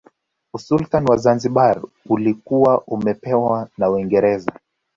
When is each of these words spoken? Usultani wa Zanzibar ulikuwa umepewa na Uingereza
Usultani 0.53 1.07
wa 1.09 1.17
Zanzibar 1.17 1.81
ulikuwa 2.05 2.81
umepewa 2.81 3.69
na 3.77 3.89
Uingereza 3.89 4.51